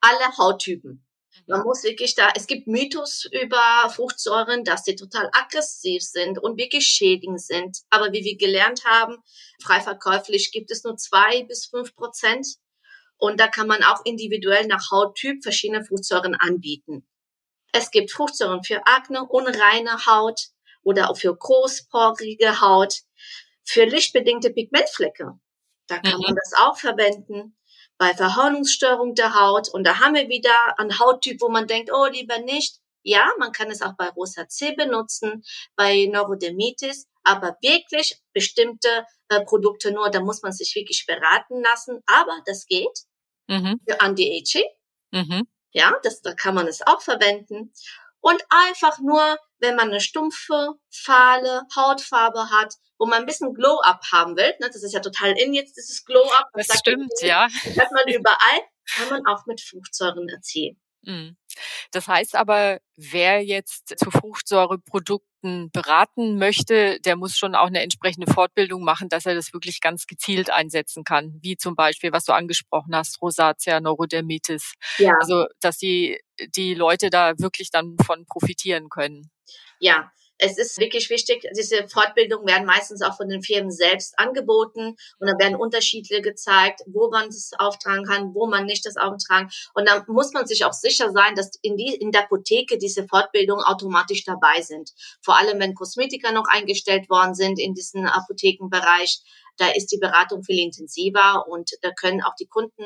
Alle 0.00 0.38
Hauttypen. 0.38 1.04
Man 1.48 1.64
muss 1.64 1.82
wirklich 1.82 2.14
da, 2.14 2.30
es 2.36 2.46
gibt 2.46 2.68
Mythos 2.68 3.28
über 3.32 3.90
Fruchtsäuren, 3.90 4.62
dass 4.62 4.84
sie 4.84 4.94
total 4.94 5.28
aggressiv 5.32 6.02
sind 6.02 6.38
und 6.38 6.56
wirklich 6.56 6.86
schädigend 6.86 7.42
sind. 7.42 7.78
Aber 7.90 8.12
wie 8.12 8.22
wir 8.22 8.36
gelernt 8.36 8.84
haben, 8.84 9.16
frei 9.60 9.80
verkäuflich 9.80 10.52
gibt 10.52 10.70
es 10.70 10.84
nur 10.84 10.96
zwei 10.96 11.42
bis 11.42 11.66
fünf 11.66 11.96
Prozent. 11.96 12.46
Und 13.16 13.40
da 13.40 13.48
kann 13.48 13.66
man 13.66 13.82
auch 13.82 14.04
individuell 14.04 14.66
nach 14.68 14.92
Hauttyp 14.92 15.42
verschiedene 15.42 15.84
Fruchtsäuren 15.84 16.36
anbieten. 16.36 17.08
Es 17.74 17.90
gibt 17.90 18.12
Fruchtsäuren 18.12 18.62
für 18.62 18.86
Akne, 18.86 19.24
unreine 19.24 20.06
Haut 20.06 20.50
oder 20.84 21.10
auch 21.10 21.16
für 21.16 21.36
großporige 21.36 22.60
Haut, 22.60 23.00
für 23.64 23.84
lichtbedingte 23.84 24.50
Pigmentflecke. 24.50 25.32
Da 25.88 25.98
kann 25.98 26.18
mhm. 26.18 26.22
man 26.22 26.36
das 26.36 26.52
auch 26.56 26.78
verwenden. 26.78 27.56
Bei 27.98 28.14
Verhornungsstörung 28.14 29.16
der 29.16 29.34
Haut. 29.34 29.68
Und 29.68 29.84
da 29.84 29.98
haben 29.98 30.14
wir 30.14 30.28
wieder 30.28 30.78
einen 30.78 31.00
Hauttyp, 31.00 31.40
wo 31.40 31.48
man 31.48 31.66
denkt, 31.66 31.90
oh, 31.92 32.06
lieber 32.06 32.38
nicht. 32.38 32.78
Ja, 33.02 33.28
man 33.38 33.50
kann 33.50 33.72
es 33.72 33.82
auch 33.82 33.96
bei 33.96 34.08
Rosacea 34.08 34.74
benutzen, 34.76 35.42
bei 35.74 36.06
Neurodermitis, 36.06 37.08
aber 37.24 37.58
wirklich 37.60 38.20
bestimmte 38.32 39.04
äh, 39.28 39.44
Produkte 39.44 39.90
nur, 39.90 40.10
da 40.10 40.20
muss 40.20 40.42
man 40.42 40.52
sich 40.52 40.74
wirklich 40.76 41.06
beraten 41.06 41.60
lassen. 41.60 42.02
Aber 42.06 42.40
das 42.46 42.66
geht. 42.66 43.00
Mhm. 43.48 43.80
Für 43.86 44.00
Anti-Aging. 44.00 44.70
Mhm. 45.10 45.48
Ja, 45.74 45.92
das, 46.02 46.22
da 46.22 46.34
kann 46.34 46.54
man 46.54 46.66
es 46.66 46.80
auch 46.86 47.02
verwenden. 47.02 47.72
Und 48.20 48.42
einfach 48.48 49.00
nur, 49.00 49.36
wenn 49.58 49.76
man 49.76 49.90
eine 49.90 50.00
stumpfe, 50.00 50.70
fahle 50.90 51.62
Hautfarbe 51.76 52.48
hat, 52.50 52.74
wo 52.96 53.06
man 53.06 53.20
ein 53.20 53.26
bisschen 53.26 53.52
Glow-Up 53.52 54.00
haben 54.12 54.36
will, 54.36 54.54
ne, 54.60 54.70
das 54.72 54.82
ist 54.82 54.94
ja 54.94 55.00
total 55.00 55.32
in 55.36 55.52
jetzt, 55.52 55.76
dieses 55.76 56.04
Glow-Up. 56.06 56.48
Das, 56.54 56.68
das 56.68 56.78
stimmt, 56.78 57.12
ja. 57.20 57.48
Das 57.64 57.76
hat 57.76 57.92
man 57.92 58.08
überall, 58.08 58.60
kann 58.94 59.08
man 59.10 59.26
auch 59.26 59.44
mit 59.46 59.60
Fruchtsäuren 59.60 60.28
erzielen. 60.28 60.80
Mhm. 61.02 61.36
Das 61.90 62.08
heißt 62.08 62.36
aber, 62.36 62.80
wer 62.96 63.44
jetzt 63.44 63.98
zu 63.98 64.10
Fruchtsäureprodukten 64.10 65.70
beraten 65.72 66.38
möchte, 66.38 67.00
der 67.00 67.16
muss 67.16 67.36
schon 67.36 67.54
auch 67.54 67.66
eine 67.66 67.82
entsprechende 67.82 68.32
Fortbildung 68.32 68.82
machen, 68.82 69.08
dass 69.08 69.26
er 69.26 69.34
das 69.34 69.52
wirklich 69.52 69.80
ganz 69.80 70.06
gezielt 70.06 70.50
einsetzen 70.50 71.04
kann. 71.04 71.38
Wie 71.42 71.56
zum 71.56 71.74
Beispiel, 71.74 72.12
was 72.12 72.24
du 72.24 72.32
angesprochen 72.32 72.94
hast, 72.94 73.20
Rosatia, 73.20 73.80
Neurodermitis. 73.80 74.74
Ja. 74.98 75.14
Also, 75.20 75.46
dass 75.60 75.78
die, 75.78 76.18
die 76.56 76.74
Leute 76.74 77.10
da 77.10 77.38
wirklich 77.38 77.70
dann 77.70 77.96
von 78.04 78.26
profitieren 78.26 78.88
können. 78.88 79.30
Ja, 79.80 80.10
es 80.38 80.58
ist 80.58 80.78
wirklich 80.78 81.10
wichtig, 81.10 81.46
diese 81.56 81.86
Fortbildungen 81.88 82.46
werden 82.46 82.66
meistens 82.66 83.02
auch 83.02 83.16
von 83.16 83.28
den 83.28 83.42
Firmen 83.42 83.70
selbst 83.70 84.18
angeboten 84.18 84.96
und 85.18 85.28
da 85.28 85.38
werden 85.38 85.56
Unterschiede 85.56 86.20
gezeigt, 86.22 86.80
wo 86.86 87.08
man 87.10 87.26
das 87.26 87.52
auftragen 87.58 88.04
kann, 88.04 88.34
wo 88.34 88.46
man 88.46 88.66
nicht 88.66 88.84
das 88.84 88.96
auftragen. 88.96 89.48
Und 89.74 89.88
dann 89.88 90.04
muss 90.08 90.32
man 90.32 90.46
sich 90.46 90.64
auch 90.64 90.72
sicher 90.72 91.12
sein, 91.12 91.34
dass 91.34 91.50
in, 91.62 91.76
die, 91.76 91.94
in 91.94 92.10
der 92.10 92.24
Apotheke 92.24 92.78
diese 92.78 93.06
Fortbildungen 93.06 93.64
automatisch 93.64 94.24
dabei 94.24 94.60
sind. 94.60 94.90
Vor 95.22 95.38
allem, 95.38 95.60
wenn 95.60 95.74
Kosmetiker 95.74 96.32
noch 96.32 96.46
eingestellt 96.48 97.08
worden 97.08 97.34
sind 97.34 97.60
in 97.60 97.74
diesen 97.74 98.06
Apothekenbereich, 98.06 99.20
da 99.56 99.68
ist 99.68 99.92
die 99.92 99.98
Beratung 99.98 100.42
viel 100.42 100.58
intensiver 100.58 101.46
und 101.48 101.70
da 101.82 101.92
können 101.92 102.22
auch 102.22 102.34
die 102.34 102.48
Kunden 102.48 102.84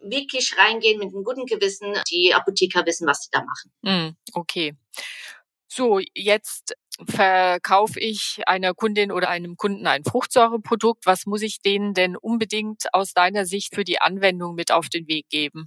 wirklich 0.00 0.56
reingehen 0.58 0.98
mit 0.98 1.12
einem 1.12 1.24
guten 1.24 1.46
Gewissen. 1.46 1.94
Die 2.10 2.32
Apotheker 2.34 2.86
wissen, 2.86 3.06
was 3.06 3.22
sie 3.22 3.30
da 3.32 3.42
machen. 3.42 3.72
Mm, 3.82 4.16
okay 4.34 4.76
so, 5.74 6.00
jetzt 6.14 6.74
verkaufe 7.08 7.98
ich 7.98 8.40
einer 8.46 8.74
Kundin 8.74 9.10
oder 9.10 9.28
einem 9.28 9.56
Kunden 9.56 9.86
ein 9.86 10.04
Fruchtsäureprodukt. 10.04 11.06
Was 11.06 11.26
muss 11.26 11.42
ich 11.42 11.62
denen 11.62 11.94
denn 11.94 12.16
unbedingt 12.16 12.92
aus 12.92 13.12
deiner 13.12 13.44
Sicht 13.46 13.74
für 13.74 13.84
die 13.84 14.00
Anwendung 14.00 14.54
mit 14.54 14.70
auf 14.70 14.88
den 14.88 15.08
Weg 15.08 15.28
geben? 15.28 15.66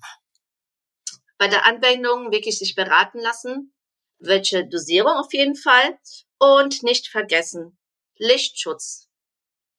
Bei 1.37 1.47
der 1.47 1.65
Anwendung 1.65 2.31
wirklich 2.31 2.57
sich 2.59 2.75
beraten 2.75 3.19
lassen, 3.19 3.73
welche 4.19 4.67
Dosierung 4.67 5.13
auf 5.13 5.33
jeden 5.33 5.55
Fall 5.55 5.97
und 6.37 6.83
nicht 6.83 7.07
vergessen, 7.07 7.77
Lichtschutz. 8.17 9.09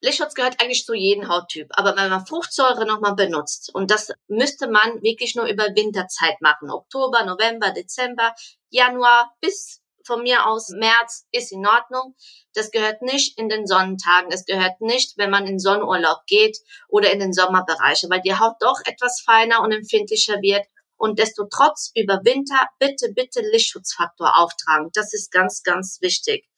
Lichtschutz 0.03 0.35
gehört 0.35 0.61
eigentlich 0.61 0.85
zu 0.85 0.93
jedem 0.93 1.29
Hauttyp, 1.29 1.69
aber 1.71 1.97
wenn 1.97 2.11
man 2.11 2.27
Fruchtsäure 2.27 2.87
nochmal 2.87 3.15
benutzt, 3.15 3.75
und 3.75 3.91
das 3.91 4.13
müsste 4.29 4.69
man 4.69 5.03
wirklich 5.03 5.35
nur 5.35 5.47
über 5.47 5.65
Winterzeit 5.75 6.41
machen, 6.43 6.71
Oktober, 6.71 7.25
November, 7.25 7.71
Dezember, 7.71 8.35
Januar 8.69 9.35
bis 9.41 9.81
von 10.07 10.23
mir 10.23 10.47
aus 10.47 10.69
März 10.71 11.27
ist 11.33 11.53
in 11.53 11.67
Ordnung. 11.67 12.15
Das 12.55 12.71
gehört 12.71 13.03
nicht 13.03 13.39
in 13.39 13.49
den 13.49 13.67
Sonnentagen. 13.67 14.31
Es 14.33 14.45
gehört 14.45 14.81
nicht, 14.81 15.19
wenn 15.19 15.31
man 15.31 15.47
in 15.47 15.59
Sonnenurlaub 15.59 16.25
geht 16.27 16.59
oder 16.89 17.13
in 17.13 17.21
den 17.21 17.33
Sommerbereiche, 17.33 18.09
weil 18.09 18.23
die 18.23 18.39
Haut 18.39 18.57
doch 18.61 18.81
etwas 18.85 19.21
feiner 19.21 19.63
und 19.63 19.73
empfindlicher 19.73 20.41
wird. 20.41 20.67
Und 20.99 21.19
desto 21.19 21.47
trotz 21.51 21.91
über 21.95 22.21
Winter 22.25 22.69
bitte, 22.79 23.13
bitte 23.13 23.41
Lichtschutzfaktor 23.41 24.39
auftragen. 24.39 24.91
Das 24.95 25.13
ist 25.13 25.31
ganz, 25.31 25.63
ganz 25.63 25.99
wichtig. 26.01 26.49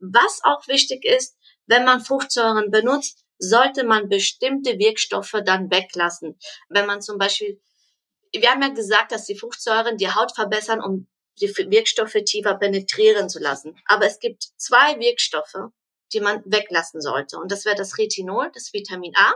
Was 0.00 0.40
auch 0.42 0.66
wichtig 0.66 1.04
ist, 1.04 1.36
wenn 1.66 1.84
man 1.84 2.00
Fruchtsäuren 2.00 2.70
benutzt, 2.70 3.24
sollte 3.38 3.84
man 3.84 4.08
bestimmte 4.08 4.78
Wirkstoffe 4.78 5.36
dann 5.44 5.70
weglassen. 5.70 6.38
Wenn 6.68 6.86
man 6.86 7.02
zum 7.02 7.18
Beispiel, 7.18 7.60
wir 8.32 8.50
haben 8.50 8.62
ja 8.62 8.68
gesagt, 8.68 9.12
dass 9.12 9.26
die 9.26 9.38
Fruchtsäuren 9.38 9.96
die 9.96 10.10
Haut 10.10 10.34
verbessern, 10.34 10.80
um 10.80 11.06
die 11.40 11.48
Wirkstoffe 11.70 12.16
tiefer 12.24 12.54
penetrieren 12.54 13.28
zu 13.28 13.38
lassen. 13.38 13.76
Aber 13.86 14.06
es 14.06 14.18
gibt 14.18 14.44
zwei 14.56 14.98
Wirkstoffe, 14.98 15.70
die 16.12 16.20
man 16.20 16.42
weglassen 16.44 17.00
sollte. 17.00 17.38
Und 17.38 17.52
das 17.52 17.64
wäre 17.64 17.76
das 17.76 17.98
Retinol, 17.98 18.50
das 18.54 18.72
Vitamin 18.72 19.12
A. 19.16 19.34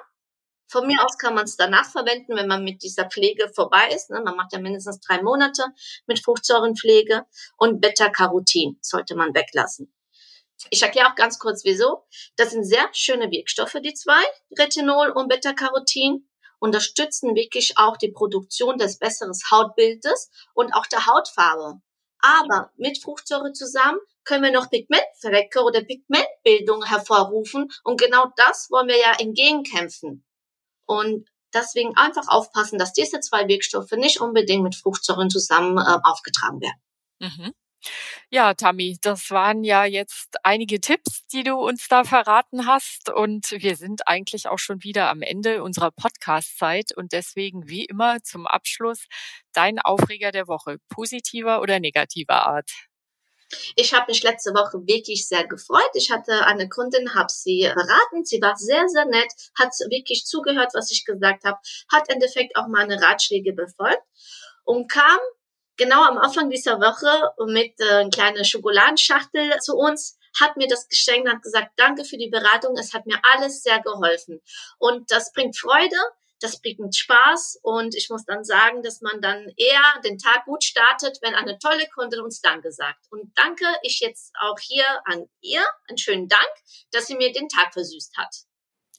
Von 0.69 0.87
mir 0.87 1.04
aus 1.04 1.19
kann 1.19 1.35
man 1.35 1.45
es 1.45 1.57
danach 1.57 1.90
verwenden, 1.90 2.37
wenn 2.37 2.47
man 2.47 2.62
mit 2.62 2.85
dieser 2.85 3.07
Pflege 3.07 3.49
vorbei 3.49 3.90
ist. 3.92 4.11
Ne? 4.11 4.21
Man 4.21 4.37
macht 4.37 4.52
ja 4.52 4.61
mindestens 4.61 5.00
drei 5.00 5.21
Monate 5.21 5.64
mit 6.07 6.23
Fruchtsäurenpflege. 6.23 7.26
Und 7.57 7.80
Beta-Carotin 7.80 8.78
sollte 8.80 9.16
man 9.16 9.35
weglassen. 9.35 9.92
Ich 10.69 10.83
erkläre 10.83 11.09
auch 11.09 11.14
ganz 11.16 11.38
kurz, 11.38 11.64
wieso. 11.64 12.04
Das 12.37 12.50
sind 12.50 12.64
sehr 12.64 12.88
schöne 12.92 13.30
Wirkstoffe, 13.30 13.76
die 13.83 13.95
zwei, 13.95 14.23
Retinol 14.57 15.11
und 15.11 15.28
Beta-Carotin 15.28 16.28
unterstützen 16.61 17.35
wirklich 17.35 17.78
auch 17.78 17.97
die 17.97 18.12
Produktion 18.12 18.76
des 18.78 18.99
besseren 18.99 19.33
Hautbildes 19.50 20.30
und 20.54 20.73
auch 20.73 20.87
der 20.87 21.07
Hautfarbe. 21.07 21.80
Aber 22.22 22.70
mit 22.76 23.02
Fruchtsäure 23.02 23.52
zusammen 23.52 23.98
können 24.24 24.44
wir 24.44 24.52
noch 24.52 24.70
Pigmentflecke 24.70 25.62
oder 25.62 25.82
Pigmentbildung 25.82 26.84
hervorrufen. 26.84 27.70
Und 27.84 28.00
genau 28.00 28.26
das 28.36 28.68
wollen 28.70 28.88
wir 28.88 28.98
ja 28.98 29.12
entgegenkämpfen. 29.18 30.24
Und 30.86 31.28
deswegen 31.54 31.96
einfach 31.96 32.28
aufpassen, 32.28 32.78
dass 32.78 32.92
diese 32.92 33.20
zwei 33.20 33.48
Wirkstoffe 33.48 33.92
nicht 33.92 34.20
unbedingt 34.20 34.62
mit 34.62 34.76
Fruchtsäuren 34.76 35.30
zusammen 35.30 35.78
äh, 35.78 35.98
aufgetragen 36.02 36.60
werden. 36.60 36.80
Mhm. 37.20 37.52
Ja, 38.30 38.54
Tammy, 38.54 38.99
das 39.00 39.30
waren 39.30 39.64
ja 39.64 39.84
jetzt 39.84 40.37
einige 40.42 40.80
Tipps, 40.80 41.26
die 41.28 41.42
du 41.42 41.56
uns 41.56 41.88
da 41.88 42.04
verraten 42.04 42.66
hast. 42.66 43.10
Und 43.10 43.50
wir 43.50 43.76
sind 43.76 44.06
eigentlich 44.06 44.49
auch 44.49 44.58
schon 44.58 44.82
wieder 44.82 45.10
am 45.10 45.22
Ende 45.22 45.62
unserer 45.62 45.90
Podcast-Zeit. 45.90 46.96
Und 46.96 47.12
deswegen, 47.12 47.68
wie 47.68 47.84
immer, 47.84 48.22
zum 48.22 48.46
Abschluss 48.46 49.06
dein 49.52 49.78
Aufreger 49.78 50.30
der 50.32 50.46
Woche, 50.46 50.78
positiver 50.88 51.60
oder 51.60 51.80
negativer 51.80 52.46
Art. 52.46 52.70
Ich 53.75 53.92
habe 53.92 54.06
mich 54.08 54.22
letzte 54.22 54.50
Woche 54.50 54.78
wirklich 54.87 55.26
sehr 55.26 55.46
gefreut. 55.46 55.90
Ich 55.94 56.10
hatte 56.10 56.46
eine 56.46 56.68
Kundin, 56.68 57.14
habe 57.14 57.32
sie 57.32 57.68
beraten. 57.75 58.25
Sie 58.25 58.40
war 58.40 58.56
sehr, 58.56 58.88
sehr 58.88 59.06
nett, 59.06 59.32
hat 59.58 59.72
wirklich 59.88 60.25
zugehört, 60.25 60.70
was 60.75 60.92
ich 60.92 61.04
gesagt 61.04 61.44
habe, 61.44 61.58
hat 61.92 62.08
im 62.08 62.14
Endeffekt 62.14 62.56
auch 62.56 62.68
meine 62.68 63.02
Ratschläge 63.02 63.52
befolgt 63.52 64.02
und 64.64 64.90
kam 64.90 65.18
genau 65.80 66.02
am 66.02 66.18
Anfang 66.18 66.50
dieser 66.50 66.78
Woche 66.78 67.10
mit 67.50 67.80
äh, 67.80 68.00
einer 68.00 68.10
kleinen 68.10 68.44
Schokoladenschachtel 68.44 69.58
zu 69.60 69.75
uns 69.75 70.18
hat 70.38 70.56
mir 70.56 70.68
das 70.68 70.87
geschenkt 70.88 71.28
hat 71.28 71.42
gesagt, 71.42 71.72
danke 71.76 72.04
für 72.04 72.18
die 72.18 72.28
Beratung, 72.28 72.76
es 72.76 72.92
hat 72.94 73.06
mir 73.06 73.18
alles 73.22 73.62
sehr 73.62 73.80
geholfen. 73.80 74.40
Und 74.78 75.10
das 75.10 75.32
bringt 75.32 75.58
Freude, 75.58 75.96
das 76.38 76.60
bringt 76.60 76.94
Spaß 76.94 77.60
und 77.62 77.94
ich 77.96 78.10
muss 78.10 78.25
dann 78.26 78.44
sagen, 78.44 78.82
dass 78.82 79.00
man 79.00 79.20
dann 79.20 79.49
eher 79.56 79.82
den 80.04 80.18
Tag 80.18 80.44
gut 80.44 80.62
startet, 80.62 81.18
wenn 81.22 81.34
eine 81.34 81.58
tolle 81.58 81.88
Kundin 81.88 82.20
uns 82.20 82.40
Danke 82.40 82.70
sagt. 82.72 83.06
Und 83.10 83.32
danke 83.34 83.64
ich 83.82 84.00
jetzt 84.00 84.32
auch 84.40 84.58
hier 84.60 84.84
an 85.06 85.28
ihr, 85.40 85.64
einen 85.88 85.99
schönen 85.99 86.28
Dank, 86.28 86.50
dass 86.92 87.06
sie 87.06 87.16
mir 87.16 87.32
den 87.32 87.49
Tag 87.49 87.72
versüßt 87.72 88.16
hat. 88.18 88.34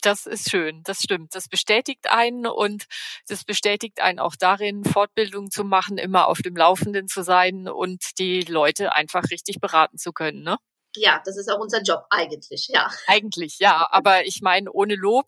Das 0.02 0.26
ist 0.26 0.50
schön, 0.50 0.82
das 0.84 1.00
stimmt. 1.04 1.36
Das 1.36 1.48
bestätigt 1.48 2.10
einen 2.10 2.48
und 2.48 2.86
das 3.28 3.44
bestätigt 3.44 4.02
einen 4.02 4.20
auch 4.20 4.36
darin, 4.36 4.84
Fortbildung 4.84 5.52
zu 5.52 5.64
machen, 5.64 6.00
immer 6.00 6.28
auf 6.28 6.40
dem 6.40 6.56
Laufenden 6.56 7.08
zu 7.08 7.24
sein 7.24 7.68
und 7.68 8.18
die 8.18 8.42
Leute 8.42 8.96
einfach 8.96 9.30
richtig 9.30 9.60
beraten 9.60 10.00
zu 10.00 10.12
können. 10.12 10.42
Ne? 10.42 10.58
Ja, 10.96 11.22
das 11.24 11.38
ist 11.38 11.50
auch 11.50 11.60
unser 11.60 11.82
Job 11.82 12.06
eigentlich, 12.10 12.68
ja. 12.68 12.90
Eigentlich, 13.08 13.60
ja. 13.60 13.88
Aber 13.92 14.26
ich 14.26 14.42
meine, 14.42 14.72
ohne 14.72 14.96
Lob 14.96 15.28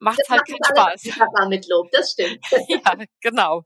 macht 0.00 0.20
es 0.22 0.30
halt 0.30 0.46
keinen 0.46 0.64
Spaß. 0.64 1.48
Mit 1.48 1.68
Lob, 1.68 1.90
das 1.90 2.12
stimmt. 2.12 2.44
ja, 2.68 2.94
genau. 3.20 3.64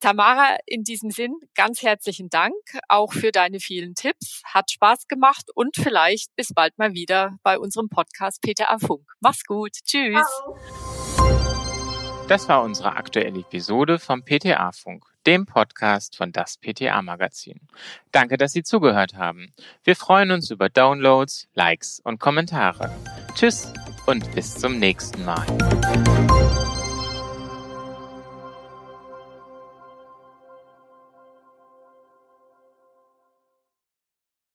Tamara, 0.00 0.56
in 0.66 0.82
diesem 0.82 1.10
Sinn 1.10 1.34
ganz 1.54 1.82
herzlichen 1.82 2.30
Dank 2.30 2.54
auch 2.88 3.12
für 3.12 3.32
deine 3.32 3.60
vielen 3.60 3.94
Tipps. 3.94 4.42
Hat 4.44 4.70
Spaß 4.70 5.06
gemacht 5.08 5.46
und 5.54 5.76
vielleicht 5.76 6.34
bis 6.36 6.54
bald 6.54 6.78
mal 6.78 6.94
wieder 6.94 7.38
bei 7.42 7.58
unserem 7.58 7.88
Podcast 7.88 8.40
PTA 8.40 8.78
Funk. 8.78 9.06
Mach's 9.20 9.44
gut. 9.44 9.72
Tschüss. 9.84 10.26
Ciao. 10.26 10.58
Das 12.30 12.48
war 12.48 12.62
unsere 12.62 12.94
aktuelle 12.94 13.40
Episode 13.40 13.98
vom 13.98 14.24
PTA 14.24 14.70
Funk, 14.70 15.04
dem 15.26 15.46
Podcast 15.46 16.16
von 16.16 16.30
das 16.30 16.58
PTA 16.58 17.02
Magazin. 17.02 17.60
Danke, 18.12 18.36
dass 18.36 18.52
Sie 18.52 18.62
zugehört 18.62 19.14
haben. 19.14 19.52
Wir 19.82 19.96
freuen 19.96 20.30
uns 20.30 20.48
über 20.50 20.68
Downloads, 20.68 21.48
Likes 21.54 22.00
und 22.04 22.20
Kommentare. 22.20 22.94
Tschüss 23.34 23.72
und 24.06 24.32
bis 24.32 24.54
zum 24.54 24.78
nächsten 24.78 25.24
Mal. 25.24 25.44